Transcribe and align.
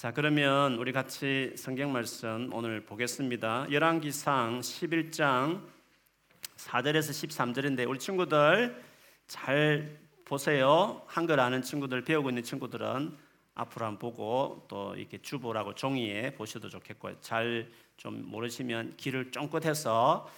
자, 0.00 0.12
그러면 0.14 0.76
우리 0.76 0.92
같이 0.92 1.52
성경 1.58 1.92
말씀 1.92 2.48
오늘 2.54 2.80
보겠습니다. 2.86 3.66
열왕기상 3.70 4.60
11장 4.60 5.60
4절에서 6.56 7.28
13절인데 7.28 7.86
우리 7.86 7.98
친구들 7.98 8.82
잘 9.26 9.98
보세요. 10.24 11.02
한글 11.06 11.38
아는 11.38 11.60
친구들 11.60 12.02
배우고 12.02 12.30
있는 12.30 12.42
친구들은 12.42 13.14
앞으로 13.54 13.84
한번 13.84 13.98
보고 13.98 14.64
또 14.68 14.94
이렇게 14.96 15.18
주보라고 15.20 15.74
종이에 15.74 16.32
보셔도 16.32 16.70
좋겠고요. 16.70 17.20
잘 17.20 17.70
좀 17.98 18.24
모르시면 18.24 18.94
귀를 18.96 19.30
쫑긋해서 19.30 20.30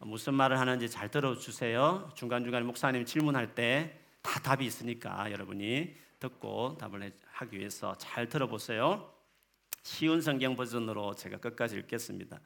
무슨 0.00 0.34
말을 0.34 0.60
하는지 0.60 0.90
잘 0.90 1.10
들어주세요. 1.10 2.10
중간중간에 2.14 2.62
목사님 2.66 3.06
질문할 3.06 3.54
때 3.54 3.98
다 4.28 4.40
답이 4.40 4.66
있으니까 4.66 5.30
여러분이 5.32 5.94
듣고 6.18 6.76
답을 6.78 7.12
하기 7.24 7.58
위해서 7.58 7.96
잘 7.98 8.28
들어보세요. 8.28 9.12
쉬운 9.82 10.20
성경 10.20 10.56
버전으로 10.56 11.14
제가 11.14 11.38
끝까지 11.38 11.76
읽겠습니다. 11.76 12.40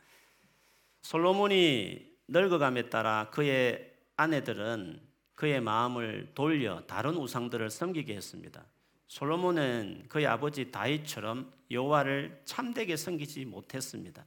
솔로몬이 1.03 2.13
늙어감에 2.29 2.89
따라 2.89 3.29
그의 3.31 3.93
아내들은 4.17 5.01
그의 5.35 5.61
마음을 5.61 6.31
돌려 6.35 6.83
다른 6.87 7.17
우상들을 7.17 7.71
섬기게 7.71 8.15
했습니다. 8.15 8.65
솔로몬은 9.09 10.07
그의 10.09 10.27
아버지 10.27 10.71
다윗처럼 10.71 11.53
여호와를 11.71 12.43
참되게 12.45 12.97
섬기지 12.97 13.45
못했습니다. 13.45 14.25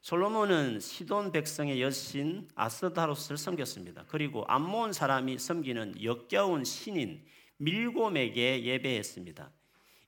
솔로몬은 0.00 0.80
시돈 0.80 1.30
백성의 1.30 1.80
여신 1.80 2.48
아스다로스를 2.56 3.38
섬겼습니다. 3.38 4.04
그리고 4.08 4.44
암몬 4.48 4.92
사람이 4.92 5.38
섬기는 5.38 6.02
역겨운 6.02 6.64
신인 6.64 7.24
밀곰에게 7.62 8.64
예배했습니다. 8.64 9.50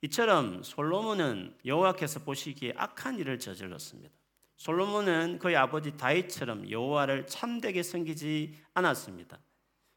이처럼 0.03 0.63
솔로몬은 0.63 1.57
여호와께서 1.65 2.21
보시기에 2.21 2.75
악한 2.77 3.19
일을 3.21 3.39
저질렀습니다. 3.39 4.11
솔로몬은 4.57 5.39
그의 5.39 5.57
아버지 5.57 5.97
다윗처럼 5.97 6.71
여호와를 6.71 7.27
참되게 7.27 7.83
섬기지 7.83 8.55
않았습니다. 8.75 9.39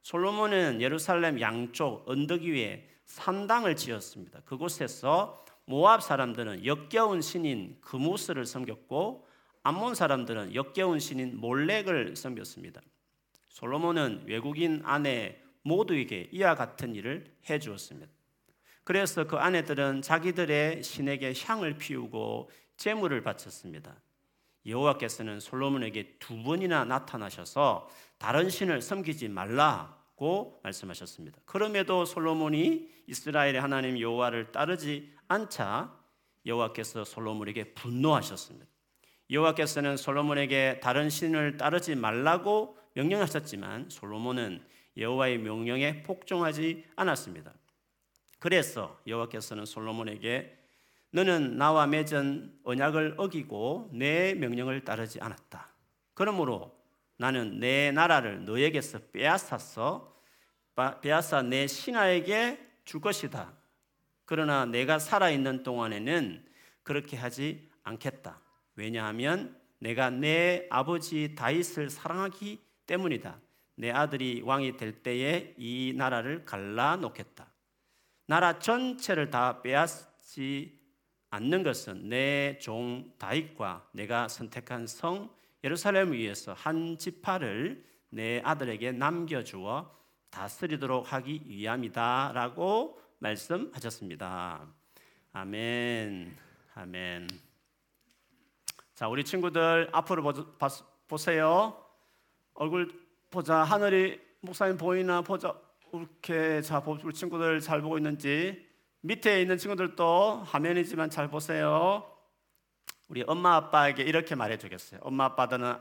솔로몬은 0.02 0.82
예루살렘 0.82 1.42
양쪽 1.42 2.08
언덕 2.08 2.42
위에 2.42 2.88
산당을 3.06 3.76
지었습니다. 3.76 4.42
그곳에서 4.46 5.44
모압 5.66 6.02
사람들은 6.02 6.66
역겨운 6.66 7.22
신인 7.22 7.78
그무스를 7.82 8.46
섬겼고 8.46 9.28
암몬 9.64 9.96
사람들은 9.96 10.56
역겨운 10.56 11.00
신인 11.00 11.38
몰렉을 11.38 12.16
섬겼습니다. 12.16 12.82
솔로몬은 13.50 14.24
외국인 14.28 14.82
아내 14.86 15.42
모두에게 15.68 16.30
이와 16.32 16.56
같은 16.56 16.96
일을 16.96 17.26
해 17.50 17.60
주었습니다. 17.60 18.12
그래서 18.84 19.28
그 19.28 19.36
아내들은 19.36 20.02
자기들의 20.02 20.82
신에게 20.82 21.34
향을 21.38 21.78
피우고 21.78 22.50
제물을 22.78 23.22
바쳤습니다. 23.22 23.96
여호와께서는 24.66 25.40
솔로몬에게 25.40 26.16
두 26.20 26.42
번이나 26.42 26.86
나타나셔서 26.86 27.90
다른 28.18 28.50
신을 28.50 28.82
섬기지 28.82 29.28
말라고 29.28 30.60
말씀하셨습니다. 30.64 31.40
그럼에도 31.46 32.06
솔로몬이 32.06 32.90
이스라엘의 33.08 33.60
하나님 33.60 34.00
여호와를 34.00 34.52
따르지 34.52 35.14
않자 35.28 35.94
여호와께서 36.46 37.04
솔로몬에게 37.04 37.74
분노하셨습니다. 37.74 38.66
여호와께서는 39.30 39.98
솔로몬에게 39.98 40.80
다른 40.82 41.10
신을 41.10 41.58
따르지 41.58 41.96
말라고 41.96 42.78
명령하셨지만 42.94 43.90
솔로몬은 43.90 44.64
여호와의 44.98 45.38
명령에 45.40 46.04
복종하지 46.04 46.86
않았습니다. 46.96 47.54
그래서 48.40 49.00
여호와께서는 49.08 49.66
솔로몬에게 49.66 50.58
너는 51.12 51.58
나와 51.58 51.88
맺은 51.88 52.60
언약을 52.64 53.16
어기고 53.18 53.92
내 53.94 54.34
명령을 54.34 54.84
따르지 54.84 55.20
않았다. 55.22 55.70
그러므로 56.14 56.78
나는 57.18 57.60
내 57.60 57.92
나라를 57.92 58.46
너에게서 58.46 59.00
빼앗아서 59.12 60.16
빼앗아 61.02 61.42
내 61.44 61.66
신하에게 61.66 62.60
줄 62.86 63.02
것이다. 63.02 63.54
그러나 64.26 64.66
내가 64.66 65.00
살아 65.00 65.30
있는 65.32 65.64
동안에는 65.64 66.46
그렇게 66.84 67.18
하지 67.18 67.70
않겠다. 67.84 68.40
왜냐하면 68.76 69.60
내가 69.80 70.10
내 70.10 70.68
아버지 70.70 71.34
다윗을 71.36 71.90
사랑하기 71.90 72.62
때문이다. 72.86 73.40
내 73.78 73.92
아들이 73.92 74.42
왕이 74.42 74.76
될 74.76 75.04
때에 75.04 75.54
이 75.58 75.94
나라를 75.96 76.46
갈라 76.46 76.96
놓겠다. 76.98 77.48
나라 78.26 78.60
전체를 78.60 79.30
다 79.30 79.62
빼앗지 79.62 80.78
않는 81.30 81.64
것은 81.64 82.10
내 82.10 82.58
종 82.60 83.14
다윗과 83.20 83.90
내가 83.94 84.28
선택한 84.28 84.88
성 84.88 85.30
예루살렘을 85.64 86.18
위해서 86.18 86.54
한 86.54 86.98
지파를 86.98 87.86
내 88.10 88.42
아들에게 88.44 88.94
남겨주어 88.94 89.96
다스리도록 90.32 91.14
하기 91.14 91.44
위함이다라고 91.46 93.00
말씀하셨습니다. 93.20 94.68
아멘. 95.34 96.36
아멘. 96.74 97.28
자, 98.96 99.08
우리 99.08 99.24
친구들 99.24 99.90
앞으로 99.92 100.34
보세요. 101.08 101.86
얼굴 102.56 103.07
보자. 103.30 103.58
하늘이 103.58 104.20
목사님 104.42 104.78
보이나 104.78 105.22
보자. 105.22 105.54
이렇게 105.94 106.62
자, 106.62 106.82
우리 106.86 107.14
친구들 107.14 107.60
잘 107.60 107.82
보고 107.82 107.98
있는지 107.98 108.66
밑에 109.02 109.42
있는 109.42 109.58
친구들도 109.58 110.44
화면이지만 110.46 111.10
잘 111.10 111.30
보세요. 111.30 112.10
우리 113.10 113.24
엄마 113.26 113.56
아빠에게 113.56 114.04
이렇게 114.04 114.36
말해 114.36 114.58
주겠어요. 114.58 115.00
엄마 115.04 115.26
아빠들은 115.26 115.76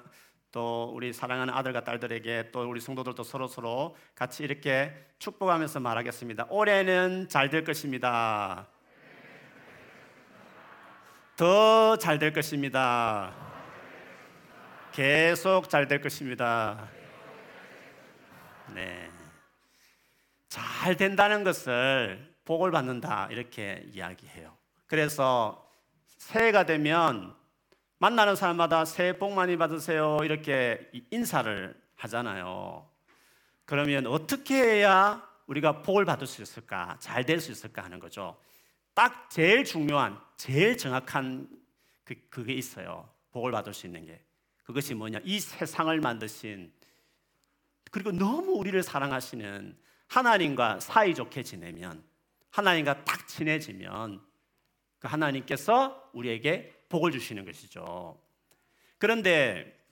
또 0.53 0.93
우리 0.95 1.13
사랑하는 1.13 1.53
아들과 1.53 1.85
딸들에게 1.85 2.51
또 2.53 2.69
우리 2.69 2.81
성도들도 2.81 3.23
서로 3.25 3.47
서로 3.49 3.97
같이 4.15 4.45
이렇게 4.45 4.95
축복하면서 5.19 5.81
말하겠습니다. 5.81 6.47
올해는 6.51 7.29
잘 7.29 7.51
될 7.51 7.65
것입니다. 7.65 8.69
더 11.37 11.97
잘 11.99 12.19
될 12.19 12.33
것입니다. 12.33 13.35
계속 14.93 15.69
잘 15.69 15.89
될 15.89 16.01
것입니다. 16.01 16.89
네. 18.75 19.11
잘 20.49 20.97
된다는 20.97 21.45
것을 21.45 22.35
복을 22.45 22.71
받는다 22.71 23.29
이렇게 23.31 23.85
이야기해요. 23.93 24.57
그래서 24.87 25.69
새해가 26.07 26.65
되면 26.67 27.35
만나는 27.99 28.37
사람마다 28.37 28.85
새해 28.85 29.19
복 29.19 29.33
많이 29.33 29.57
받으세요 29.57 30.19
이렇게 30.23 30.91
인사를 31.11 31.75
하잖아요. 31.97 32.89
그러면 33.65 34.07
어떻게 34.07 34.55
해야 34.55 35.27
우리가 35.47 35.83
복을 35.83 36.05
받을 36.05 36.27
수 36.27 36.43
있을까? 36.43 36.97
잘 37.01 37.25
될 37.25 37.41
수 37.41 37.53
있을까 37.53 37.83
하는 37.83 37.99
거죠. 37.99 38.37
딱 38.95 39.29
제일 39.31 39.65
중요한, 39.65 40.19
제일 40.37 40.77
정확한 40.77 41.49
그, 42.05 42.15
그게 42.31 42.55
있어요. 42.55 43.09
복을 43.33 43.53
받을 43.53 43.75
수 43.75 43.87
있는 43.87 44.07
게. 44.07 44.21
그것이 44.65 44.95
뭐냐? 44.95 45.21
이 45.25 45.39
세상을 45.39 46.01
만드신 46.01 46.73
그리고 47.97 48.13
너무 48.13 48.53
우리를 48.53 48.83
사랑하시는 48.83 49.75
하나님과 50.09 50.81
사이좋게 50.81 51.43
지내면 51.43 52.05
하나님과 52.51 53.05
딱 53.05 53.27
친해지면 53.27 54.21
그 54.99 55.09
하나님께서 55.09 56.11
우리에게 56.13 56.75
복을 56.91 57.11
주시는 57.11 57.47
것이죠. 57.47 58.21
그런데 58.99 59.83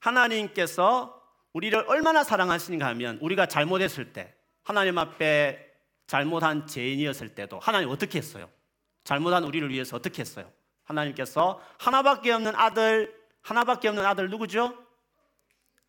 하나님께서 0.00 1.18
우리를 1.54 1.82
얼마나 1.88 2.24
사랑하시는가 2.24 2.86
하면 2.88 3.16
우리가 3.22 3.46
잘못했을 3.46 4.12
때 4.12 4.34
하나님 4.62 4.98
앞에 4.98 5.66
잘못한 6.06 6.66
죄인이었을 6.66 7.34
때도 7.34 7.58
하나님 7.58 7.88
어떻게 7.88 8.18
했어요? 8.18 8.50
잘못한 9.02 9.44
우리를 9.44 9.66
위해서 9.70 9.96
어떻게 9.96 10.20
했어요? 10.20 10.52
하나님께서 10.82 11.58
하나밖에 11.78 12.32
없는 12.32 12.54
아들, 12.54 13.18
하나밖에 13.40 13.88
없는 13.88 14.04
아들 14.04 14.28
누구죠? 14.28 14.83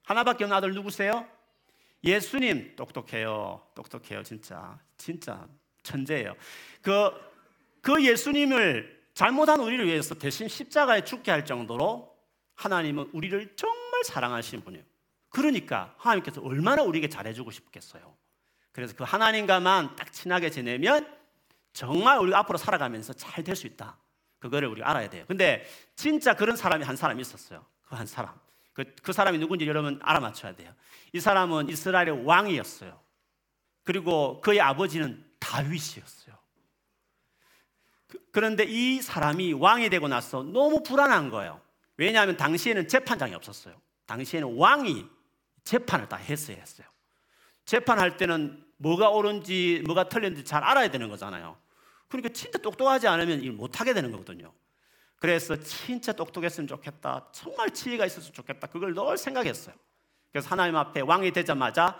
하나밖에 0.06 0.44
없는 0.44 0.56
아들 0.56 0.74
누구세요? 0.74 1.28
예수님 2.04 2.76
똑똑해요. 2.76 3.62
똑똑해요, 3.76 4.24
진짜. 4.24 4.78
진짜 4.98 5.48
천재예요. 5.84 6.36
그, 6.82 7.12
그 7.82 8.04
예수님을 8.04 9.04
잘못한 9.14 9.60
우리를 9.60 9.86
위해서 9.86 10.14
대신 10.16 10.48
십자가에 10.48 11.04
죽게 11.04 11.32
할 11.32 11.46
정도로 11.46 12.16
하나님은 12.56 13.10
우리를 13.14 13.56
정말 13.56 14.04
사랑하시는 14.04 14.64
분이에요. 14.64 14.84
그러니까 15.30 15.94
하나님께서 15.98 16.42
얼마나 16.42 16.84
우리에게 16.84 17.10
잘해주고 17.10 17.52
싶겠어요. 17.52 18.16
그래서 18.72 18.96
그 18.96 19.04
하나님과만 19.04 19.96
딱 19.96 20.12
친하게 20.14 20.50
지내면 20.50 21.12
정말 21.74 22.20
우리가 22.20 22.40
앞으로 22.40 22.58
살아가면서 22.58 23.14
잘 23.14 23.44
될 23.44 23.56
수 23.56 23.68
있다. 23.68 23.98
그거를 24.40 24.68
우리가 24.68 24.90
알아야 24.90 25.10
돼요. 25.10 25.26
근데 25.28 25.66
진짜 25.96 26.36
그런 26.36 26.56
사람이 26.56 26.84
한 26.84 26.96
사람이 26.96 27.20
있었어요. 27.22 27.66
그 27.86 27.96
한 27.96 28.06
사람. 28.06 28.34
그, 28.76 28.84
그 29.02 29.14
사람이 29.14 29.40
누군지 29.40 29.66
여러분 29.66 30.00
알아맞혀야 30.04 30.56
돼요. 30.56 30.72
이 31.14 31.20
사람은 31.20 31.70
이스라엘의 31.70 32.26
왕이었어요. 32.26 33.00
그리고 33.86 34.42
그의 34.42 34.60
아버지는 34.60 35.24
다윗이었어요. 35.40 36.36
그- 38.08 38.20
그런데 38.32 38.66
이 38.66 39.02
사람이 39.02 39.54
왕이 39.54 39.90
되고 39.90 40.08
나서 40.10 40.44
너무 40.44 40.84
불안한 40.84 41.30
거예요. 41.30 41.62
왜냐하면 41.96 42.36
당시에는 42.36 42.90
재판장이 42.90 43.34
없었어요. 43.34 43.80
당시에는 44.08 44.58
왕이 44.58 45.06
재판을 45.64 46.10
다 46.10 46.18
했어야 46.18 46.58
했어요. 46.58 46.86
재판할 47.64 48.18
때는 48.18 48.62
뭐가 48.78 49.10
옳은지 49.10 49.84
뭐가 49.86 50.10
틀린지 50.10 50.44
잘 50.44 50.64
알아야 50.66 50.90
되는 50.92 51.08
거잖아요. 51.08 51.58
그러니까 52.10 52.34
진짜 52.34 52.60
똑똑하지 52.60 53.08
않으면 53.08 53.42
일 53.42 53.54
못하게 53.54 53.94
되는 53.94 54.12
거거든요. 54.12 54.52
그래서 55.26 55.56
진짜 55.56 56.14
똑똑했으면 56.14 56.68
좋겠다. 56.68 57.26
정말 57.32 57.72
지혜가 57.72 58.06
있었으면 58.06 58.32
좋겠다. 58.32 58.68
그걸 58.68 58.94
늘 58.94 59.18
생각했어요. 59.18 59.74
그래서 60.32 60.48
하나님 60.50 60.76
앞에 60.76 61.02
왕이 61.02 61.32
되자마자 61.32 62.00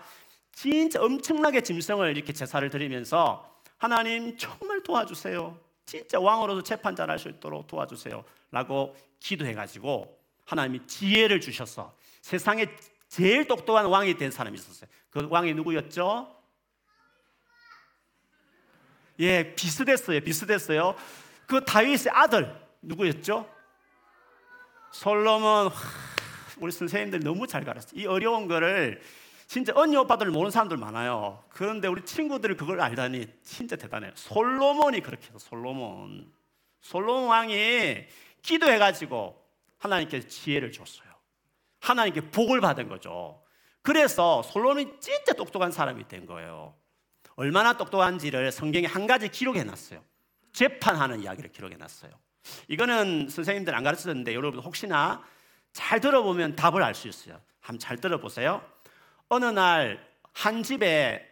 진짜 0.52 1.02
엄청나게 1.02 1.62
짐승을 1.62 2.16
이렇게 2.16 2.32
제사를 2.32 2.70
드리면서 2.70 3.52
하나님 3.78 4.38
정말 4.38 4.80
도와주세요. 4.84 5.58
진짜 5.84 6.20
왕으로도 6.20 6.62
재판 6.62 6.94
잘할 6.94 7.18
수 7.18 7.28
있도록 7.28 7.66
도와주세요. 7.66 8.24
라고 8.52 8.96
기도해가지고 9.18 10.16
하나님이 10.44 10.86
지혜를 10.86 11.40
주셔서 11.40 11.96
세상에 12.20 12.68
제일 13.08 13.48
똑똑한 13.48 13.86
왕이 13.86 14.18
된 14.18 14.30
사람이 14.30 14.56
있었어요. 14.56 14.88
그 15.10 15.26
왕이 15.28 15.52
누구였죠? 15.54 16.32
예, 19.18 19.52
비슷했어요. 19.56 20.20
비슷했어요. 20.20 20.94
그 21.48 21.64
다윗의 21.64 22.12
아들 22.12 22.65
누구였죠? 22.86 23.48
솔로몬. 24.92 25.68
하, 25.68 25.72
우리 26.58 26.72
선생님들 26.72 27.20
너무 27.20 27.46
잘 27.46 27.64
가르쳤어요. 27.64 28.00
이 28.00 28.06
어려운 28.06 28.48
거를 28.48 29.02
진짜 29.46 29.72
언니 29.76 29.96
오빠들 29.96 30.30
모르는 30.30 30.50
사람들 30.50 30.76
많아요. 30.76 31.44
그런데 31.50 31.86
우리 31.88 32.04
친구들이 32.04 32.56
그걸 32.56 32.80
알다니 32.80 33.26
진짜 33.42 33.76
대단해요. 33.76 34.12
솔로몬이 34.14 35.00
그렇게 35.00 35.26
해서 35.28 35.38
솔로몬. 35.38 36.32
솔로몬 36.80 37.28
왕이 37.28 38.06
기도해 38.42 38.78
가지고 38.78 39.44
하나님께 39.78 40.26
지혜를 40.26 40.72
줬어요. 40.72 41.08
하나님께 41.80 42.30
복을 42.30 42.60
받은 42.60 42.88
거죠. 42.88 43.42
그래서 43.82 44.42
솔로몬이 44.42 44.98
진짜 45.00 45.32
똑똑한 45.32 45.70
사람이 45.70 46.08
된 46.08 46.26
거예요. 46.26 46.74
얼마나 47.36 47.76
똑똑한지를 47.76 48.50
성경에 48.50 48.86
한 48.86 49.06
가지 49.06 49.28
기록해 49.28 49.62
놨어요. 49.64 50.02
재판하는 50.52 51.22
이야기를 51.22 51.52
기록해 51.52 51.76
놨어요. 51.76 52.25
이거는 52.68 53.28
선생님들 53.28 53.74
안 53.74 53.84
가르쳤는데 53.84 54.34
여러분 54.34 54.60
혹시나 54.60 55.22
잘 55.72 56.00
들어보면 56.00 56.56
답을 56.56 56.82
알 56.82 56.94
수 56.94 57.08
있어요. 57.08 57.40
한번 57.60 57.78
잘 57.78 57.98
들어보세요. 57.98 58.62
어느 59.28 59.44
날 59.46 60.16
한 60.36 60.62
집에 60.62 61.26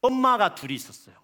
엄마가 0.00 0.54
둘이 0.54 0.74
있었어요. 0.74 1.14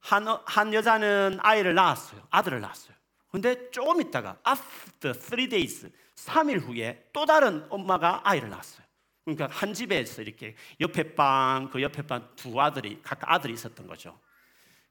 한, 0.00 0.26
한 0.44 0.74
여자는 0.74 1.38
아이를 1.40 1.74
낳았어요. 1.74 2.20
아들을 2.30 2.60
낳았어요. 2.60 2.94
근데 3.30 3.70
조금 3.70 4.02
있다가 4.02 4.36
after 4.46 5.18
three 5.18 5.48
days, 5.48 5.90
3일 6.16 6.60
후에 6.60 7.08
또 7.14 7.24
다른 7.24 7.64
엄마가 7.70 8.20
아이를 8.24 8.50
낳았어요. 8.50 8.84
그러니까 9.24 9.46
한 9.50 9.72
집에서 9.72 10.20
이렇게 10.20 10.56
옆에 10.80 11.14
방, 11.14 11.70
그 11.70 11.80
옆에 11.80 12.02
방 12.02 12.28
두 12.36 12.60
아들이, 12.60 13.00
각각 13.02 13.32
아들이 13.32 13.54
있었던 13.54 13.86
거죠. 13.86 14.18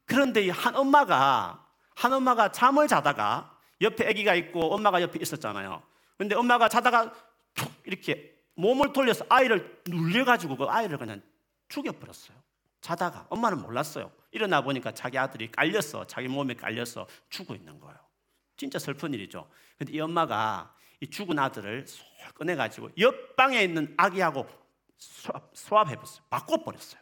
그런데 0.06 0.42
이한 0.42 0.74
엄마가, 0.74 1.64
한 2.00 2.14
엄마가 2.14 2.50
잠을 2.50 2.88
자다가 2.88 3.54
옆에 3.82 4.08
아기가 4.08 4.34
있고 4.34 4.72
엄마가 4.74 5.02
옆에 5.02 5.18
있었잖아요. 5.20 5.82
근데 6.16 6.34
엄마가 6.34 6.66
자다가 6.70 7.12
툭 7.52 7.70
이렇게 7.84 8.34
몸을 8.54 8.94
돌려서 8.94 9.26
아이를 9.28 9.82
눌려가지고 9.86 10.56
그 10.56 10.64
아이를 10.64 10.96
그냥 10.96 11.20
죽여버렸어요. 11.68 12.34
자다가 12.80 13.26
엄마는 13.28 13.60
몰랐어요. 13.60 14.10
일어나 14.30 14.62
보니까 14.62 14.92
자기 14.92 15.18
아들이 15.18 15.50
깔렸어. 15.50 16.06
자기 16.06 16.26
몸에 16.28 16.54
깔려서 16.54 17.06
죽어 17.28 17.54
있는 17.54 17.78
거예요. 17.78 17.98
진짜 18.56 18.78
슬픈 18.78 19.12
일이죠. 19.12 19.46
근데 19.76 19.92
이 19.92 20.00
엄마가 20.00 20.74
이 21.00 21.06
죽은 21.06 21.38
아들을 21.38 21.86
쏙 21.86 22.06
꺼내가지고 22.34 22.92
옆방에 22.98 23.62
있는 23.62 23.92
아기하고 23.98 24.46
수압, 24.96 25.50
수압해봤어요. 25.52 26.24
바꿔버렸어요. 26.30 27.00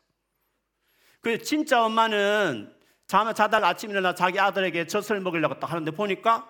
그 1.21 1.39
진짜 1.39 1.85
엄마는 1.85 2.78
잠을 3.09 3.35
자다가 3.35 3.69
아침 3.69 3.91
일어나 3.91 4.15
자기 4.15 4.39
아들에게 4.39 4.87
젖을 4.87 5.21
먹이려고 5.21 5.59
딱 5.59 5.71
하는데 5.71 5.91
보니까 5.91 6.47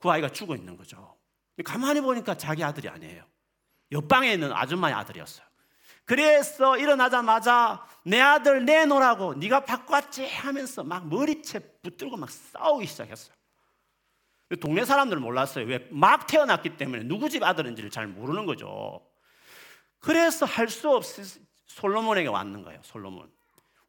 그 0.00 0.10
아이가 0.10 0.28
죽어 0.28 0.56
있는 0.56 0.76
거죠. 0.76 1.16
가만히 1.64 2.00
보니까 2.00 2.36
자기 2.36 2.64
아들이 2.64 2.88
아니에요. 2.88 3.24
옆방에 3.92 4.32
있는 4.32 4.52
아줌마의 4.52 4.92
아들이었어요. 4.94 5.46
그래서 6.04 6.76
일어나자마자 6.76 7.86
내 8.04 8.20
아들 8.20 8.64
내놓으라고 8.64 9.34
네가 9.34 9.64
바꿨지 9.64 10.26
하면서 10.26 10.82
막 10.82 11.08
머리채 11.08 11.60
붙들고 11.82 12.16
막 12.16 12.28
싸우기 12.28 12.86
시작했어요. 12.86 13.34
동네 14.60 14.84
사람들은 14.84 15.22
몰랐어요. 15.22 15.64
왜? 15.64 15.88
막 15.90 16.26
태어났기 16.26 16.76
때문에 16.76 17.04
누구 17.04 17.30
집 17.30 17.42
아들인지를 17.42 17.90
잘 17.90 18.08
모르는 18.08 18.46
거죠. 18.46 19.00
그래서 20.00 20.44
할 20.44 20.68
수 20.68 20.90
없이 20.90 21.22
솔로몬에게 21.66 22.28
왔는 22.28 22.62
거예요. 22.62 22.80
솔로몬. 22.82 23.32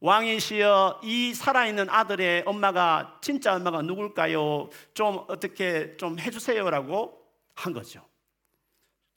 왕이시여 0.00 1.00
이 1.04 1.34
살아있는 1.34 1.88
아들의 1.88 2.44
엄마가 2.46 3.18
진짜 3.22 3.54
엄마가 3.54 3.82
누굴까요? 3.82 4.68
좀 4.94 5.24
어떻게 5.28 5.96
좀 5.96 6.18
해주세요라고 6.18 7.18
한 7.54 7.72
거죠. 7.72 8.02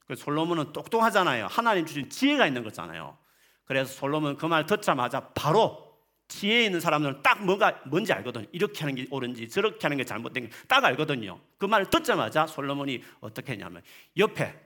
그 0.06 0.16
솔로몬은 0.16 0.72
똑똑하잖아요. 0.72 1.46
하나님 1.46 1.86
주신 1.86 2.08
지혜가 2.08 2.46
있는 2.46 2.64
거잖아요. 2.64 3.16
그래서 3.64 3.92
솔로몬 3.92 4.36
그 4.36 4.46
말 4.46 4.66
듣자마자 4.66 5.20
바로 5.34 5.88
지혜 6.26 6.64
있는 6.64 6.80
사람들은 6.80 7.22
딱 7.22 7.44
뭐가 7.44 7.80
뭔지 7.86 8.12
알거든요. 8.12 8.46
이렇게 8.52 8.80
하는 8.80 8.94
게 8.94 9.06
옳은지 9.10 9.48
저렇게 9.48 9.78
하는 9.82 9.96
게 9.96 10.04
잘못된 10.04 10.48
게 10.48 10.50
딱 10.66 10.84
알거든요. 10.84 11.38
그 11.58 11.66
말을 11.66 11.90
듣자마자 11.90 12.46
솔로몬이 12.46 13.02
어떻게 13.20 13.52
했냐면 13.52 13.82
옆에 14.16 14.58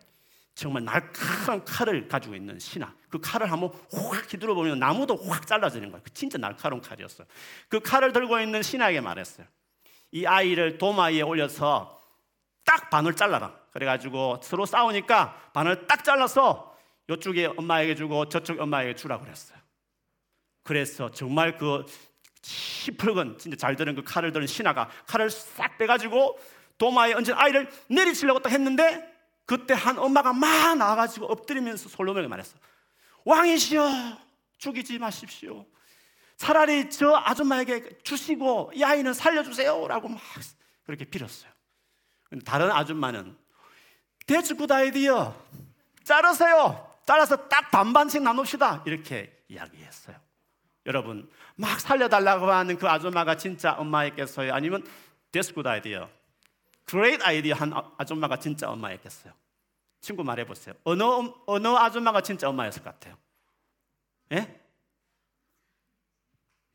정말 0.55 0.85
날카로운 0.85 1.65
칼을 1.65 2.09
가지고 2.09 2.37
있는 2.37 2.59
신하 2.59 2.93
그 3.09 3.21
칼을 3.21 3.51
한번 3.51 3.71
확 3.93 4.33
휘두르 4.33 4.55
보면 4.55 4.79
나무도 4.79 5.17
확 5.29 5.47
잘라지는 5.47 5.91
거예요. 5.91 6.03
그 6.05 6.13
진짜 6.15 6.39
날카로운 6.39 6.81
칼이었어요. 6.81 7.27
그 7.69 7.81
칼을 7.81 8.13
들고 8.13 8.41
있는 8.41 8.63
신하에게 8.63 9.01
말했어요. 9.01 9.47
이 10.13 10.27
아이를 10.27 10.79
도마 10.79 11.07
위에 11.07 11.23
올려서 11.23 12.01
딱 12.65 12.89
반을 12.89 13.15
잘라라. 13.15 13.55
그래가지고 13.73 14.41
서로 14.43 14.65
싸우니까 14.65 15.51
반을 15.53 15.87
딱 15.89 16.05
잘라서 16.05 16.77
이쪽에 17.11 17.47
엄마에게 17.57 17.97
주고 17.97 18.29
저쪽 18.29 18.61
엄마에게 18.61 18.95
주라 18.95 19.19
그랬어요. 19.19 19.59
그래서 20.63 21.11
정말 21.11 21.59
그 21.59 21.85
시퍼건 22.43 23.39
진짜 23.39 23.57
잘 23.57 23.75
드는 23.75 23.97
그 23.97 24.03
칼을 24.05 24.33
드는 24.33 24.47
신하가 24.47 24.89
칼을 25.07 25.31
싹 25.31 25.77
빼가지고 25.79 26.39
도마에 26.79 27.13
얹은 27.15 27.35
아이를 27.35 27.69
내리치려고 27.89 28.41
딱 28.41 28.51
했는데 28.51 29.14
그때 29.47 29.75
한 29.75 29.99
엄마가 29.99 30.33
막 30.33 30.77
나와가지고 30.77 31.27
엎드리면서 31.27 31.89
솔로몬에게 31.89 32.29
말했어. 32.29 32.57
왕이시여 33.25 34.19
죽이지 34.59 34.99
마십시오. 34.99 35.67
차라리 36.37 36.91
저 36.91 37.15
아줌마에게 37.25 37.99
주시고 38.03 38.73
이 38.75 38.83
아이는 38.83 39.13
살려주세요 39.13 39.87
라고 39.87 40.09
막 40.09 40.21
그렇게 40.85 41.05
빌었어요. 41.05 41.51
다른 42.45 42.71
아줌마는 42.71 43.37
good 44.57 44.73
idea. 44.73 45.33
자르세요. 46.03 46.91
잘라서 47.07 47.49
딱 47.49 47.71
반반씩 47.71 48.23
나눕시다. 48.23 48.83
이렇게 48.87 49.45
이야기했어요. 49.49 50.17
여러분, 50.87 51.31
막 51.57 51.81
살려달라고 51.81 52.51
하는 52.51 52.77
그 52.79 52.89
아줌마가 52.89 53.37
진짜 53.37 53.73
엄마였겠어요? 53.73 54.53
아니면 54.53 54.85
That's 55.33 55.55
good 55.55 55.69
Great 56.87 57.23
idea 57.25 57.53
한 57.59 57.73
아- 57.73 57.93
아줌마가 57.99 58.39
진짜 58.39 58.71
엄마였겠어요? 58.71 59.33
친구 60.01 60.23
말해보세요. 60.23 60.75
어느, 60.85 61.03
엄- 61.03 61.35
어느 61.47 61.69
아줌마가 61.69 62.21
진짜 62.21 62.49
엄마였을 62.49 62.83
것 62.83 62.91
같아요? 62.91 63.17
예? 64.33 64.61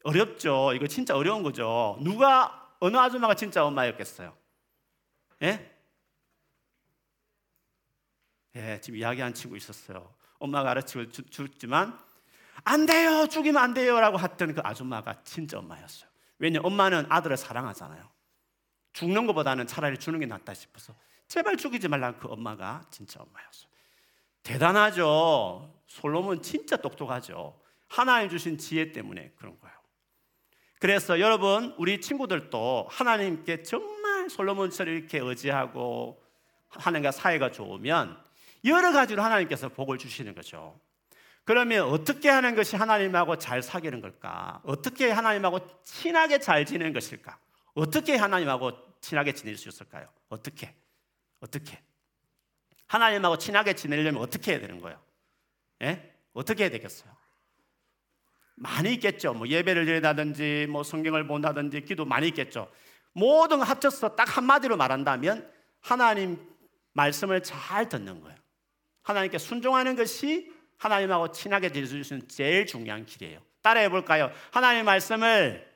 어렵죠. 0.04 0.74
이거 0.74 0.88
진짜 0.88 1.16
어려운 1.16 1.44
거죠. 1.44 1.98
누가, 2.01 2.74
어느 2.80 2.98
아줌마가 2.98 3.36
진짜 3.36 3.63
엄마였겠어요? 3.66 4.36
예? 5.44 5.75
예, 8.56 8.82
지금 8.82 8.98
이야기한 9.00 9.34
친구 9.34 9.56
있었어요. 9.58 10.13
엄마가 10.39 10.70
가르치고 10.70 11.12
주- 11.12 11.30
줬지만 11.30 11.98
안 12.63 12.86
돼요, 12.86 13.28
죽이면 13.28 13.62
안 13.62 13.74
돼요 13.74 14.00
라고 14.00 14.20
했던 14.20 14.54
그 14.54 14.62
아줌마가 14.63 15.22
진짜 15.24 15.60
엄마였어요. 15.60 16.10
왜냐, 16.39 16.60
엄마는 16.63 17.06
아들을 17.10 17.38
사랑하잖아요. 17.38 18.10
죽는 18.93 19.27
것보다는 19.27 19.67
차라리 19.67 19.98
주는 19.98 20.19
게 20.19 20.25
낫다 20.25 20.53
싶어서 20.53 20.93
제발 21.27 21.58
죽이지 21.58 21.88
말라는 21.88 22.19
그 22.19 22.27
엄마가 22.27 22.81
진짜 22.89 23.22
엄마였어요. 23.22 23.69
대단하죠. 24.43 25.74
솔로몬 25.88 26.41
진짜 26.41 26.77
똑똑하죠. 26.77 27.60
하나님 27.88 28.29
주신 28.29 28.58
지혜 28.58 28.91
때문에 28.91 29.34
그런 29.36 29.60
거예요. 29.60 29.75
그래서 30.79 31.19
여러분, 31.19 31.75
우리 31.77 32.00
친구들도 32.00 32.88
하나님께 32.89 33.63
정말 33.63 34.29
솔로몬처럼 34.29 34.96
이렇게 34.96 35.19
의지하고 35.19 36.24
하나님과 36.69 37.12
사이가 37.12 37.51
좋으면 37.51 38.17
여러 38.65 38.91
가지로 38.91 39.22
하나님께서 39.22 39.69
복을 39.69 39.98
주시는 39.98 40.36
거죠. 40.36 40.79
그러면 41.43 41.89
어떻게 41.89 42.29
하는 42.29 42.55
것이 42.55 42.75
하나님하고 42.75 43.38
잘 43.38 43.62
사귀는 43.62 44.01
걸까? 44.01 44.62
어떻게 44.63 45.10
하나님하고 45.10 45.60
친하게 45.84 46.39
잘 46.39 46.65
지내는 46.65 46.93
것일까? 46.93 47.38
어떻게 47.73 48.15
하나님하고 48.15 48.71
친하게 49.01 49.33
지낼 49.33 49.57
수 49.57 49.69
있을까요? 49.69 50.09
어떻게? 50.29 50.75
어떻게? 51.39 51.81
하나님하고 52.88 53.38
친하게 53.38 53.73
지내려면 53.73 54.21
어떻게 54.21 54.51
해야 54.51 54.59
되는 54.59 54.79
거예요? 54.79 54.99
예? 55.83 56.13
어떻게 56.33 56.63
해야 56.63 56.71
되겠어요? 56.71 57.11
많이 58.55 58.93
있겠죠. 58.95 59.33
뭐 59.33 59.47
예배를 59.47 59.85
드린다든지, 59.85 60.67
뭐 60.69 60.83
성경을 60.83 61.27
본다든지, 61.27 61.81
기도 61.81 62.03
많이 62.05 62.27
있겠죠. 62.29 62.69
모든 63.13 63.61
합쳐서 63.61 64.15
딱 64.15 64.38
한마디로 64.38 64.75
말한다면 64.75 65.49
하나님 65.79 66.38
말씀을 66.93 67.41
잘 67.41 67.88
듣는 67.88 68.21
거예요. 68.21 68.38
하나님께 69.03 69.38
순종하는 69.38 69.95
것이 69.95 70.51
하나님하고 70.77 71.31
친하게 71.31 71.69
될수 71.69 71.97
있는 71.97 72.27
제일 72.27 72.65
중요한 72.65 73.05
길이에요. 73.05 73.39
따라해 73.61 73.89
볼까요? 73.89 74.31
하나님 74.51 74.85
말씀을 74.85 75.68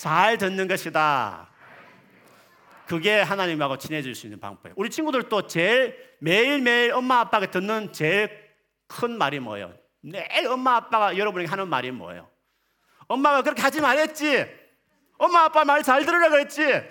잘 0.00 0.38
듣는 0.38 0.66
것이다. 0.66 1.46
그게 2.86 3.20
하나님하고 3.20 3.76
친해질 3.76 4.14
수 4.14 4.24
있는 4.24 4.40
방법이에요. 4.40 4.72
우리 4.78 4.88
친구들도 4.88 5.46
제일 5.46 5.94
매일매일 6.20 6.92
엄마 6.94 7.20
아빠가 7.20 7.50
듣는 7.50 7.92
제일 7.92 8.30
큰 8.86 9.18
말이 9.18 9.40
뭐예요? 9.40 9.74
매일 10.00 10.46
엄마 10.48 10.76
아빠가 10.76 11.18
여러분에게 11.18 11.50
하는 11.50 11.68
말이 11.68 11.90
뭐예요? 11.90 12.30
엄마가 13.08 13.42
그렇게 13.42 13.60
하지 13.60 13.82
말랬지. 13.82 14.46
엄마 15.18 15.44
아빠 15.44 15.66
말 15.66 15.82
잘 15.82 16.06
들으라 16.06 16.30
그랬지. 16.30 16.82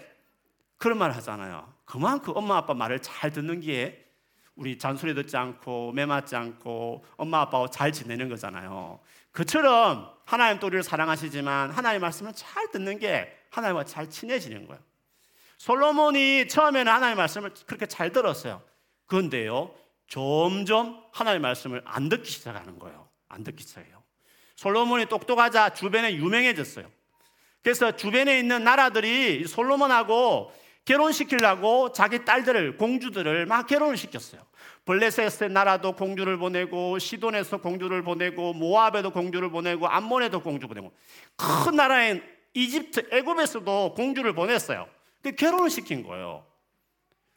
그런 0.77 0.99
말 0.99 1.09
하잖아요. 1.09 1.73
그만큼 1.85 2.33
엄마 2.35 2.57
아빠 2.57 2.75
말을 2.75 2.99
잘 2.99 3.31
듣는 3.31 3.59
게 3.59 4.05
우리 4.53 4.77
잔소리 4.77 5.15
듣지 5.15 5.35
않고 5.35 5.93
매 5.93 6.05
맞지 6.05 6.35
않고 6.35 7.03
엄마 7.17 7.41
아빠와 7.41 7.69
잘 7.69 7.91
지내는 7.91 8.29
거잖아요. 8.29 8.99
그처럼 9.31 10.13
하나님 10.29 10.59
또 10.59 10.67
우리를 10.67 10.83
사랑하시지만 10.83 11.71
하나님 11.71 12.01
말씀을 12.01 12.33
잘 12.35 12.69
듣는 12.69 12.99
게 12.99 13.35
하나님과 13.49 13.85
잘 13.85 14.11
친해지는 14.11 14.67
거예요. 14.67 14.79
솔로몬이 15.57 16.47
처음에는 16.47 16.91
하나님 16.91 17.17
말씀을 17.17 17.51
그렇게 17.65 17.87
잘 17.87 18.11
들었어요. 18.11 18.61
그런데요, 19.07 19.73
점점 20.07 21.03
하나님 21.11 21.41
말씀을 21.41 21.81
안 21.83 22.09
듣기 22.09 22.29
시작하는 22.29 22.77
거예요. 22.77 23.09
안 23.27 23.43
듣기 23.43 23.63
시작해요. 23.63 24.03
솔로몬이 24.55 25.07
똑똑하자 25.07 25.73
주변에 25.73 26.13
유명해졌어요. 26.13 26.91
그래서 27.63 27.95
주변에 27.95 28.37
있는 28.37 28.63
나라들이 28.63 29.47
솔로몬하고 29.47 30.53
결혼시키려고 30.85 31.91
자기 31.91 32.23
딸들을 32.23 32.77
공주들을 32.77 33.47
막 33.47 33.65
결혼을 33.65 33.97
시켰어요. 33.97 34.45
블레셋의 34.89 35.51
나라도 35.51 35.91
공주를 35.91 36.37
보내고 36.37 36.97
시돈에서 36.97 37.57
공주를 37.57 38.01
보내고 38.01 38.53
모압에도 38.53 39.11
공주를 39.11 39.51
보내고 39.51 39.87
암몬에도 39.87 40.41
공주 40.41 40.67
보내고 40.67 40.91
큰 41.35 41.75
나라인 41.75 42.23
이집트 42.55 43.09
애굽에서도 43.11 43.93
공주를 43.93 44.33
보냈어요. 44.33 44.89
그 45.21 45.33
결혼을 45.33 45.69
시킨 45.69 46.01
거예요. 46.01 46.43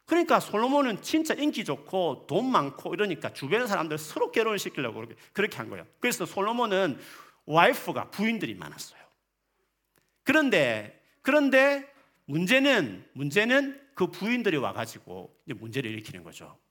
그러니까 0.07 0.41
솔로몬은 0.41 1.03
진짜 1.03 1.35
인기 1.35 1.63
좋고 1.63 2.25
돈 2.27 2.51
많고 2.51 2.95
이러니까 2.95 3.35
주변 3.35 3.67
사람들 3.67 3.99
서로 3.99 4.33
결혼을 4.33 4.59
시키려고 4.59 4.95
그렇게, 4.95 5.15
그렇게 5.35 5.57
한 5.59 5.69
거예요. 5.69 5.85
그래서 6.01 6.25
솔로몬은 6.25 6.99
와이프가 7.45 8.13
부인들이 8.13 8.55
많았어요. 8.55 9.03
그런데 10.25 10.99
그런데 11.21 11.87
문제는 12.25 13.11
문제는 13.13 13.79
그 13.95 14.07
부인들이 14.07 14.57
와가지고 14.57 15.37
문제를 15.45 15.91
일으키는 15.91 16.25
거죠. 16.25 16.62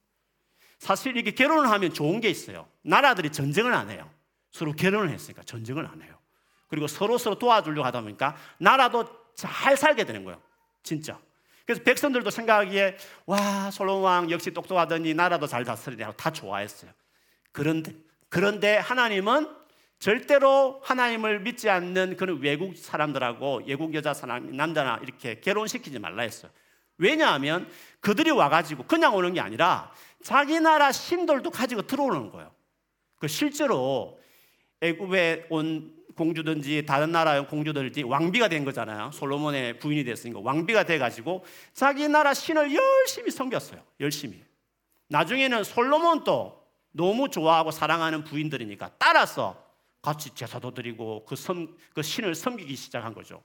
사실 0.82 1.16
이렇게 1.16 1.30
결혼을 1.30 1.70
하면 1.70 1.94
좋은 1.94 2.20
게 2.20 2.28
있어요. 2.28 2.66
나라들이 2.82 3.30
전쟁을 3.30 3.72
안 3.72 3.88
해요. 3.88 4.10
서로 4.50 4.72
결혼을 4.72 5.10
했으니까 5.10 5.44
전쟁을 5.44 5.86
안 5.86 6.02
해요. 6.02 6.18
그리고 6.66 6.88
서로 6.88 7.18
서로 7.18 7.38
도와주려고 7.38 7.86
하다 7.86 8.00
보니까 8.00 8.36
나라도 8.58 9.06
잘 9.36 9.76
살게 9.76 10.02
되는 10.02 10.24
거예요. 10.24 10.42
진짜. 10.82 11.20
그래서 11.64 11.84
백성들도 11.84 12.28
생각하기에 12.30 12.96
와 13.26 13.70
솔로몬 13.70 14.02
왕 14.02 14.30
역시 14.32 14.50
똑똑하더니 14.50 15.14
나라도 15.14 15.46
잘 15.46 15.64
다스리네 15.64 16.02
하고 16.02 16.16
다 16.16 16.32
좋아했어요. 16.32 16.90
그런데 17.52 17.94
그런데 18.28 18.76
하나님은 18.76 19.54
절대로 20.00 20.80
하나님을 20.82 21.42
믿지 21.42 21.70
않는 21.70 22.16
그런 22.16 22.40
외국 22.40 22.76
사람들하고 22.76 23.62
외국 23.68 23.94
여자 23.94 24.14
사람 24.14 24.50
남자나 24.56 24.98
이렇게 25.04 25.38
결혼시키지 25.38 26.00
말라 26.00 26.24
했어요. 26.24 26.50
왜냐하면 26.98 27.68
그들이 28.00 28.30
와가지고 28.30 28.84
그냥 28.84 29.14
오는 29.14 29.32
게 29.34 29.40
아니라 29.40 29.92
자기 30.22 30.60
나라 30.60 30.92
신들도 30.92 31.50
가지고 31.50 31.82
들어오는 31.82 32.30
거예요. 32.30 32.52
그 33.18 33.28
실제로 33.28 34.18
애굽에 34.80 35.46
온 35.50 36.02
공주든지 36.16 36.84
다른 36.86 37.12
나라의 37.12 37.46
공주들이 37.46 38.02
왕비가 38.02 38.48
된 38.48 38.64
거잖아요. 38.64 39.10
솔로몬의 39.12 39.78
부인이 39.78 40.04
됐으니까 40.04 40.40
왕비가 40.42 40.84
돼 40.84 40.98
가지고 40.98 41.44
자기 41.72 42.08
나라 42.08 42.34
신을 42.34 42.74
열심히 42.74 43.30
섬겼어요. 43.30 43.82
열심히. 44.00 44.42
나중에는 45.08 45.64
솔로몬도 45.64 46.62
너무 46.92 47.28
좋아하고 47.28 47.70
사랑하는 47.70 48.24
부인들이니까 48.24 48.92
따라서 48.98 49.62
같이 50.02 50.34
제사도 50.34 50.74
드리고 50.74 51.24
그, 51.24 51.36
섬, 51.36 51.76
그 51.94 52.02
신을 52.02 52.34
섬기기 52.34 52.74
시작한 52.76 53.14
거죠. 53.14 53.42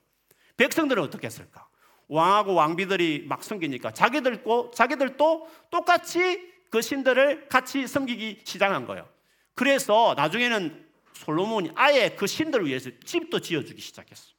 백성들은 0.58 1.04
어떻게 1.04 1.28
했을까? 1.28 1.68
왕하고 2.08 2.54
왕비들이 2.54 3.26
막 3.28 3.44
섬기니까 3.44 3.92
자기들도 3.92 4.72
자기들도 4.72 5.50
똑같이 5.70 6.57
그 6.70 6.82
신들을 6.82 7.48
같이 7.50 7.88
섬기기 7.88 8.42
시작한 8.44 8.86
거예요. 8.86 9.08
그래서 9.56 10.14
나중에는 10.16 10.86
솔로몬이 11.14 11.72
아예 11.76 12.10
그 12.10 12.28
신들을 12.28 12.66
위해서 12.66 12.90
집도 13.04 13.40
지어주기 13.40 13.82
시작했어. 13.82 14.34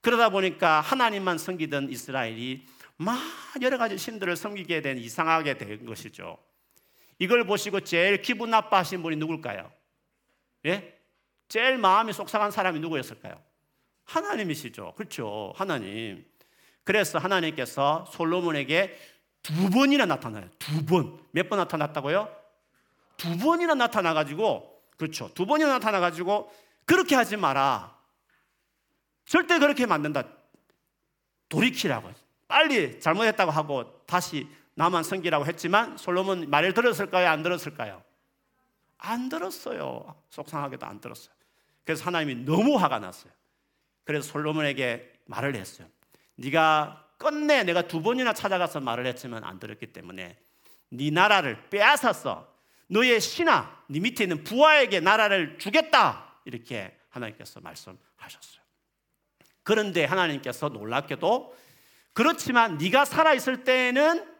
그러다 0.00 0.28
보니까 0.30 0.80
하나님만 0.80 1.38
섬기던 1.38 1.90
이스라엘이 1.90 2.66
막 2.96 3.18
여러 3.62 3.78
가지 3.78 3.98
신들을 3.98 4.36
섬기게 4.36 4.82
된 4.82 4.98
이상하게 4.98 5.58
된 5.58 5.84
것이죠. 5.84 6.38
이걸 7.18 7.44
보시고 7.44 7.80
제일 7.80 8.20
기분 8.22 8.50
나빠하신 8.50 9.02
분이 9.02 9.16
누굴까요? 9.16 9.70
예? 10.66 10.98
제일 11.48 11.78
마음이 11.78 12.12
속상한 12.12 12.50
사람이 12.50 12.80
누구였을까요? 12.80 13.40
하나님이시죠. 14.04 14.94
그렇죠. 14.96 15.52
하나님. 15.56 16.24
그래서 16.82 17.18
하나님께서 17.18 18.06
솔로몬에게 18.12 18.98
두 19.44 19.68
번이나 19.70 20.06
나타나요. 20.06 20.48
두 20.58 20.84
번. 20.84 21.20
몇 21.30 21.48
번 21.48 21.58
나타났다고요? 21.58 22.28
두 23.16 23.38
번이나 23.38 23.74
나타나가지고 23.74 24.82
그렇죠. 24.96 25.30
두 25.34 25.44
번이나 25.46 25.68
나타나가지고 25.74 26.50
그렇게 26.86 27.14
하지 27.14 27.36
마라. 27.36 27.94
절대 29.26 29.58
그렇게 29.58 29.86
만든다. 29.86 30.24
돌이키라고. 31.48 32.10
빨리 32.48 32.98
잘못했다고 33.00 33.50
하고 33.50 34.02
다시 34.06 34.48
나만 34.74 35.02
섬기라고 35.04 35.46
했지만 35.46 35.96
솔로몬 35.98 36.48
말을 36.50 36.72
들었을까요? 36.74 37.28
안 37.28 37.42
들었을까요? 37.42 38.02
안 38.98 39.28
들었어요. 39.28 40.14
속상하게도 40.30 40.86
안 40.86 41.00
들었어요. 41.00 41.34
그래서 41.84 42.04
하나님이 42.04 42.44
너무 42.44 42.76
화가 42.76 42.98
났어요. 42.98 43.30
그래서 44.04 44.26
솔로몬에게 44.32 45.12
말을 45.26 45.54
했어요. 45.54 45.86
네가 46.36 47.03
끝내 47.18 47.62
내가 47.64 47.82
두 47.82 48.02
번이나 48.02 48.32
찾아가서 48.32 48.80
말을 48.80 49.06
했지만 49.06 49.44
안 49.44 49.58
들었기 49.58 49.92
때문에 49.92 50.36
네 50.90 51.10
나라를 51.10 51.68
빼앗았어. 51.70 52.52
너의 52.86 53.20
신하, 53.20 53.76
네 53.88 54.00
밑에 54.00 54.24
있는 54.24 54.44
부하에게 54.44 55.00
나라를 55.00 55.58
주겠다. 55.58 56.34
이렇게 56.44 56.96
하나님께서 57.10 57.60
말씀하셨어요. 57.60 58.62
그런데 59.62 60.04
하나님께서 60.04 60.68
놀랍게도 60.68 61.56
그렇지만 62.12 62.76
네가 62.78 63.04
살아 63.04 63.32
있을 63.32 63.64
때에는 63.64 64.32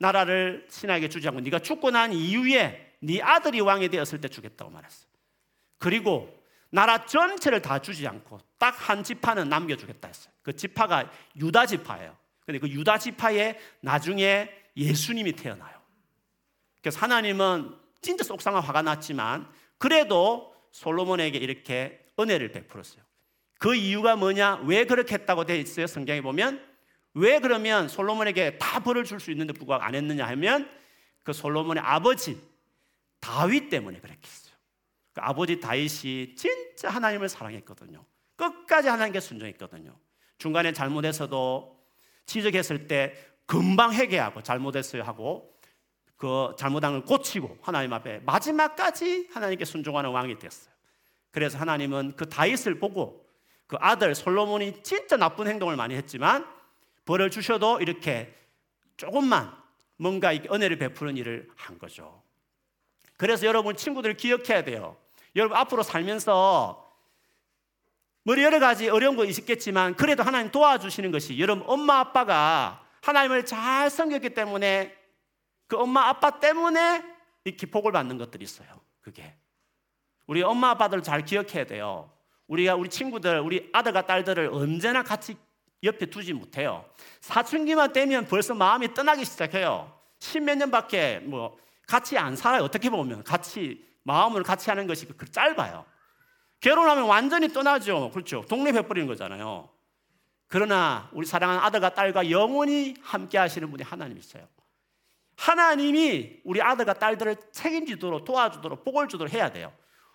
나라를 0.00 0.66
신하에게 0.68 1.08
주지 1.08 1.28
않고 1.28 1.40
네가 1.40 1.60
죽고 1.60 1.92
난 1.92 2.12
이후에 2.12 2.94
네 3.00 3.22
아들이 3.22 3.60
왕이 3.60 3.88
되었을 3.88 4.20
때 4.20 4.28
주겠다고 4.28 4.70
말했어요. 4.70 5.08
그리고 5.78 6.42
나라 6.70 7.06
전체를 7.06 7.62
다 7.62 7.78
주지 7.78 8.06
않고 8.06 8.40
딱 8.58 8.88
한 8.88 9.02
지파는 9.04 9.48
남겨주겠다 9.48 10.08
했어요. 10.08 10.32
그 10.42 10.54
지파가 10.54 11.10
유다 11.36 11.66
지파예요. 11.66 12.16
근데 12.52 12.58
그 12.58 12.68
유다 12.72 12.98
지파에 12.98 13.58
나중에 13.80 14.50
예수님이 14.76 15.32
태어나요. 15.32 15.80
그래서 16.80 17.00
하나님은 17.00 17.74
진짜 18.00 18.24
속상한 18.24 18.62
화가 18.62 18.82
났지만 18.82 19.48
그래도 19.78 20.54
솔로몬에게 20.72 21.38
이렇게 21.38 22.04
은혜를 22.18 22.52
베풀었어요. 22.52 23.02
그 23.58 23.74
이유가 23.74 24.16
뭐냐? 24.16 24.62
왜 24.64 24.84
그렇게 24.84 25.14
했다고 25.14 25.44
되어 25.44 25.56
있어요? 25.56 25.86
성경에 25.86 26.20
보면 26.20 26.64
왜 27.14 27.38
그러면 27.40 27.88
솔로몬에게 27.88 28.58
다 28.58 28.80
벌을 28.80 29.04
줄 29.04 29.20
수 29.20 29.30
있는데 29.30 29.52
불구하고 29.52 29.84
안 29.84 29.94
했느냐 29.94 30.26
하면 30.28 30.68
그 31.22 31.32
솔로몬의 31.32 31.82
아버지 31.84 32.40
다윗 33.20 33.68
때문에 33.68 34.00
그랬겠어요. 34.00 34.52
그 35.12 35.20
아버지 35.20 35.60
다윗이 35.60 36.34
진짜 36.34 36.88
하나님을 36.88 37.28
사랑했거든요. 37.28 38.04
끝까지 38.36 38.88
하나님께 38.88 39.20
순종했거든요. 39.20 39.96
중간에 40.38 40.72
잘못해서도 40.72 41.81
지적했을 42.26 42.86
때 42.88 43.14
금방 43.46 43.92
회개하고 43.92 44.42
잘못했어요 44.42 45.02
하고 45.02 45.52
그 46.16 46.54
잘못한 46.56 46.92
걸 46.92 47.04
고치고 47.04 47.58
하나님 47.62 47.92
앞에 47.92 48.20
마지막까지 48.20 49.28
하나님께 49.32 49.64
순종하는 49.64 50.10
왕이 50.10 50.38
됐어요. 50.38 50.72
그래서 51.32 51.58
하나님은 51.58 52.14
그 52.16 52.28
다윗을 52.28 52.78
보고 52.78 53.26
그 53.66 53.76
아들 53.80 54.14
솔로몬이 54.14 54.82
진짜 54.82 55.16
나쁜 55.16 55.48
행동을 55.48 55.76
많이 55.76 55.94
했지만 55.94 56.46
벌을 57.04 57.30
주셔도 57.30 57.80
이렇게 57.80 58.34
조금만 58.96 59.52
뭔가 59.96 60.32
은혜를 60.32 60.78
베푸는 60.78 61.16
일을 61.16 61.48
한 61.56 61.78
거죠. 61.78 62.22
그래서 63.16 63.46
여러분 63.46 63.76
친구들 63.76 64.16
기억해야 64.16 64.62
돼요. 64.62 64.96
여러분 65.34 65.56
앞으로 65.56 65.82
살면서 65.82 66.81
뭐 68.24 68.40
여러 68.40 68.58
가지 68.58 68.88
어려운 68.88 69.16
거 69.16 69.24
있겠지만 69.24 69.94
그래도 69.96 70.22
하나님 70.22 70.50
도와주시는 70.50 71.10
것이 71.10 71.38
여러분 71.38 71.64
엄마 71.66 71.98
아빠가 71.98 72.84
하나님을 73.02 73.44
잘 73.44 73.90
섬겼기 73.90 74.30
때문에 74.30 74.96
그 75.66 75.76
엄마 75.76 76.08
아빠 76.08 76.38
때문에 76.38 77.02
이렇게 77.44 77.66
복을 77.66 77.92
받는 77.92 78.18
것들이 78.18 78.44
있어요. 78.44 78.68
그게 79.00 79.34
우리 80.26 80.42
엄마 80.42 80.70
아빠들 80.70 81.02
잘 81.02 81.24
기억해야 81.24 81.64
돼요. 81.64 82.10
우리가 82.46 82.74
우리 82.74 82.88
친구들, 82.88 83.40
우리 83.40 83.68
아들과 83.72 84.06
딸들을 84.06 84.50
언제나 84.52 85.02
같이 85.02 85.36
옆에 85.82 86.06
두지 86.06 86.32
못해요. 86.32 86.84
사춘기만 87.20 87.92
되면 87.92 88.26
벌써 88.26 88.54
마음이 88.54 88.94
떠나기 88.94 89.24
시작해요. 89.24 89.92
십몇 90.20 90.58
년밖에 90.58 91.20
뭐 91.24 91.58
같이 91.88 92.16
안 92.16 92.36
살아요. 92.36 92.62
어떻게 92.62 92.88
보면 92.88 93.24
같이 93.24 93.84
마음을 94.04 94.42
같이 94.42 94.70
하는 94.70 94.86
것이 94.86 95.06
그 95.06 95.30
짧아요. 95.30 95.84
결혼하면 96.62 97.04
완전히 97.04 97.48
떠나죠. 97.52 98.10
그렇죠. 98.12 98.42
독립해버리는 98.48 99.06
거잖아요. 99.06 99.68
그러나 100.46 101.10
우리 101.12 101.26
사랑하는 101.26 101.62
아들과 101.62 101.92
딸과 101.94 102.30
영원히 102.30 102.94
함께 103.02 103.36
하시는 103.36 103.70
분이 103.70 103.82
하나님이세요. 103.82 104.46
하나님이 105.36 106.40
우리 106.44 106.62
아들과 106.62 106.94
딸들을 106.94 107.36
책임지도록 107.52 108.24
도와주도록 108.24 108.84
복을 108.84 109.08
주도록 109.08 109.32
해야 109.34 109.50
돼요. 109.50 109.72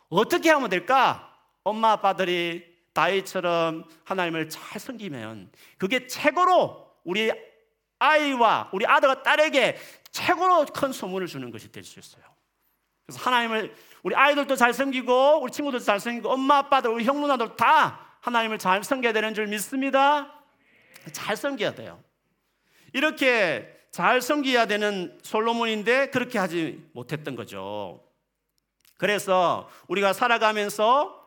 어떻게 0.09 0.49
하면 0.51 0.69
될까? 0.69 1.35
엄마 1.63 1.91
아빠들이 1.91 2.65
다윗처럼 2.93 3.83
하나님을 4.05 4.47
잘 4.49 4.79
섬기면 4.79 5.51
그게 5.77 6.07
최고로 6.07 6.93
우리 7.03 7.31
아이와 7.99 8.69
우리 8.71 8.85
아들과 8.85 9.21
딸에게 9.21 9.77
최고로 10.11 10.65
큰 10.67 10.93
소문을 10.93 11.27
주는 11.27 11.51
것이 11.51 11.71
될 11.71 11.83
수 11.83 11.99
있어요. 11.99 12.23
그래서 13.07 13.21
하나님을 13.21 13.73
우리 14.03 14.15
아이들도 14.15 14.55
잘 14.57 14.73
섬기고 14.73 15.41
우리 15.41 15.51
친구들도 15.51 15.83
잘 15.83 15.99
섬기고 15.99 16.29
엄마 16.29 16.57
아빠들 16.57 16.91
우리 16.91 17.05
형 17.05 17.21
누나들 17.21 17.55
다 17.55 18.17
하나님을 18.19 18.59
잘 18.59 18.83
섬겨야 18.83 19.13
되는 19.13 19.33
줄 19.33 19.47
믿습니다. 19.47 20.33
잘 21.13 21.37
섬겨야 21.37 21.73
돼요. 21.73 22.03
이렇게 22.91 23.73
잘 23.91 24.21
섬겨야 24.21 24.65
되는 24.65 25.17
솔로몬인데 25.23 26.09
그렇게 26.09 26.37
하지 26.37 26.85
못했던 26.91 27.37
거죠. 27.37 28.03
그래서 28.97 29.69
우리가 29.87 30.11
살아가면서 30.11 31.25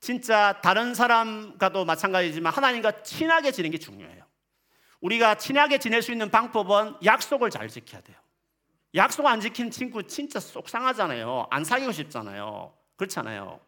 진짜 0.00 0.58
다른 0.62 0.94
사람과도 0.94 1.84
마찬가지지만 1.84 2.54
하나님과 2.54 3.02
친하게 3.02 3.52
지내는 3.52 3.72
게 3.72 3.78
중요해요. 3.78 4.24
우리가 5.02 5.34
친하게 5.34 5.78
지낼 5.78 6.00
수 6.00 6.10
있는 6.10 6.30
방법은 6.30 6.96
약속을 7.04 7.50
잘 7.50 7.68
지켜야 7.68 8.00
돼요. 8.00 8.16
약속 8.98 9.24
안 9.26 9.40
지키는 9.40 9.70
친구 9.70 10.02
진짜 10.02 10.40
속상하잖아요. 10.40 11.46
안 11.50 11.64
사귀고 11.64 11.92
싶잖아요. 11.92 12.74
그렇잖아요. 12.96 13.60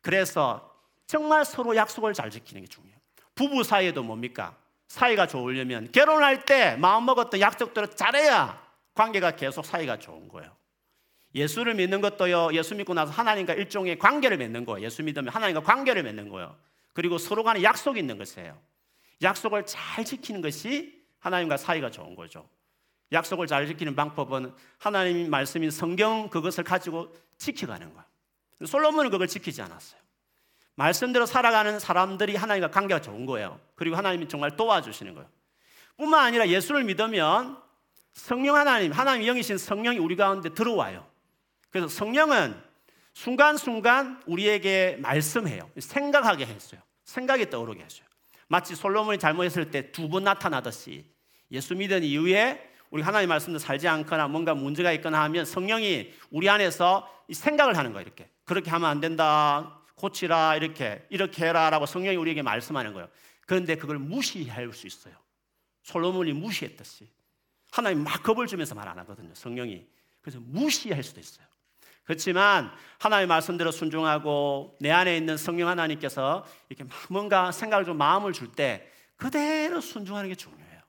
그래서 0.00 0.74
정말 1.06 1.44
서로 1.44 1.76
약속을 1.76 2.14
잘 2.14 2.30
지키는 2.30 2.62
게 2.62 2.68
중요해요. 2.68 2.96
부부 3.34 3.64
사이에도 3.64 4.02
뭡니까? 4.02 4.56
사이가 4.86 5.26
좋으려면 5.26 5.90
결혼할 5.92 6.44
때 6.44 6.76
마음 6.76 7.04
먹었던 7.04 7.40
약속들을 7.40 7.88
잘해야 7.96 8.60
관계가 8.94 9.32
계속 9.32 9.66
사이가 9.66 9.98
좋은 9.98 10.28
거예요. 10.28 10.56
예수를 11.34 11.74
믿는 11.74 12.00
것도요, 12.00 12.52
예수 12.54 12.74
믿고 12.74 12.94
나서 12.94 13.12
하나님과 13.12 13.54
일종의 13.54 13.98
관계를 13.98 14.36
맺는 14.36 14.64
거예요. 14.64 14.84
예수 14.86 15.02
믿으면 15.02 15.28
하나님과 15.28 15.62
관계를 15.62 16.02
맺는 16.02 16.28
거예요. 16.28 16.56
그리고 16.92 17.18
서로 17.18 17.44
간에 17.44 17.62
약속이 17.62 17.98
있는 18.00 18.18
것이에요. 18.18 18.58
약속을 19.22 19.66
잘 19.66 20.04
지키는 20.04 20.40
것이 20.40 21.00
하나님과 21.20 21.56
사이가 21.56 21.90
좋은 21.90 22.14
거죠. 22.14 22.48
약속을 23.12 23.46
잘 23.46 23.66
지키는 23.66 23.94
방법은 23.96 24.54
하나님 24.78 25.30
말씀인 25.30 25.70
성경 25.70 26.28
그것을 26.28 26.64
가지고 26.64 27.14
지켜가는 27.38 27.92
거예요. 27.92 28.04
솔로몬은 28.66 29.10
그걸 29.10 29.26
지키지 29.26 29.62
않았어요. 29.62 30.00
말씀대로 30.76 31.26
살아가는 31.26 31.78
사람들이 31.78 32.36
하나님과 32.36 32.70
관계가 32.70 33.00
좋은 33.02 33.26
거예요. 33.26 33.60
그리고 33.74 33.96
하나님이 33.96 34.28
정말 34.28 34.56
도와주시는 34.56 35.14
거예요. 35.14 35.28
뿐만 35.96 36.24
아니라 36.24 36.48
예수를 36.48 36.84
믿으면 36.84 37.58
성령 38.12 38.56
하나님, 38.56 38.92
하나님 38.92 39.26
영이신 39.26 39.58
성령이 39.58 39.98
우리 39.98 40.16
가운데 40.16 40.48
들어와요. 40.54 41.06
그래서 41.70 41.88
성령은 41.88 42.60
순간순간 43.14 44.22
우리에게 44.26 44.96
말씀해요. 45.00 45.70
생각하게 45.78 46.46
했어요. 46.46 46.80
생각이 47.04 47.50
떠오르게 47.50 47.82
했어요. 47.82 48.06
마치 48.48 48.74
솔로몬이 48.74 49.18
잘못했을 49.18 49.70
때 49.70 49.92
두 49.92 50.08
번 50.08 50.24
나타나듯이 50.24 51.04
예수 51.50 51.74
믿은 51.74 52.02
이후에 52.04 52.69
우리 52.90 53.02
하나님 53.02 53.28
말씀도 53.28 53.58
살지 53.58 53.86
않거나 53.88 54.28
뭔가 54.28 54.54
문제가 54.54 54.92
있거나 54.92 55.22
하면 55.24 55.44
성령이 55.44 56.12
우리 56.30 56.48
안에서 56.48 57.08
생각을 57.32 57.76
하는 57.76 57.92
거예요. 57.92 58.04
이렇게 58.04 58.28
그렇게 58.44 58.70
하면 58.70 58.90
안 58.90 59.00
된다. 59.00 59.76
고치라 59.94 60.56
이렇게 60.56 61.06
이렇게 61.10 61.46
해라라고 61.46 61.86
성령이 61.86 62.16
우리에게 62.16 62.42
말씀하는 62.42 62.92
거예요. 62.94 63.08
그런데 63.46 63.76
그걸 63.76 63.98
무시할 63.98 64.72
수 64.72 64.86
있어요. 64.86 65.14
솔로몬이 65.82 66.32
무시했듯이 66.32 67.08
하나님 67.70 68.02
막 68.04 68.22
겁을 68.22 68.46
주면서 68.46 68.74
말 68.74 68.88
안 68.88 68.98
하거든요. 69.00 69.34
성령이 69.34 69.86
그래서 70.20 70.38
무시할 70.40 71.02
수도 71.02 71.20
있어요. 71.20 71.46
그렇지만 72.04 72.72
하나님의 72.98 73.28
말씀대로 73.28 73.70
순종하고 73.70 74.76
내 74.80 74.90
안에 74.90 75.16
있는 75.16 75.36
성령 75.36 75.68
하나님께서 75.68 76.44
이렇게 76.68 76.84
뭔가 77.08 77.52
생각을 77.52 77.84
좀 77.84 77.98
마음을 77.98 78.32
줄 78.32 78.50
때 78.52 78.90
그대로 79.16 79.80
순종하는 79.80 80.28
게 80.28 80.34
중요해요. 80.34 80.80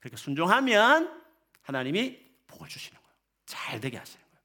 그렇게 0.00 0.16
순종하면 0.16 1.21
하나님이 1.62 2.18
복을 2.46 2.68
주시는 2.68 2.98
거예요. 2.98 3.12
잘 3.46 3.80
되게 3.80 3.96
하시는 3.96 4.20
거예요. 4.20 4.42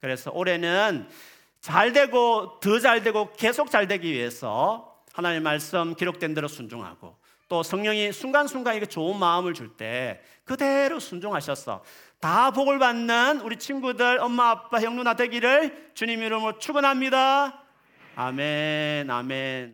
그래서 0.00 0.30
올해는 0.32 1.08
잘 1.60 1.92
되고 1.92 2.58
더 2.60 2.78
잘 2.80 3.02
되고 3.02 3.32
계속 3.32 3.70
잘 3.70 3.86
되기 3.86 4.12
위해서 4.12 5.02
하나님의 5.12 5.42
말씀 5.42 5.94
기록된 5.94 6.34
대로 6.34 6.48
순종하고 6.48 7.18
또 7.48 7.62
성령이 7.62 8.12
순간순간 8.12 8.76
이게 8.76 8.86
좋은 8.86 9.18
마음을 9.18 9.54
줄 9.54 9.76
때 9.76 10.22
그대로 10.44 11.00
순종하셔서 11.00 11.82
다 12.20 12.50
복을 12.50 12.78
받는 12.78 13.40
우리 13.40 13.56
친구들, 13.56 14.18
엄마, 14.20 14.50
아빠, 14.50 14.80
형, 14.80 14.94
누나 14.94 15.14
되기를 15.14 15.92
주님 15.94 16.22
이름으로 16.22 16.58
축원합니다. 16.58 17.64
아멘, 18.14 19.10
아멘. 19.10 19.68